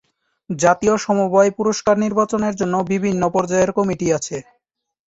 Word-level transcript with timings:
জাতীয় 0.49 0.95
সমবায় 0.97 1.51
পুরস্কার 1.57 1.95
নির্বাচনের 1.97 2.53
জন্য 2.55 2.75
বিভিন্ন 2.91 3.21
পর্যায়ের 3.35 3.71
কমিটি 3.77 4.07
আছে। 4.17 4.37